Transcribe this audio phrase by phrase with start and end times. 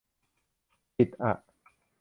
[0.97, 1.31] ปิดอ่ะ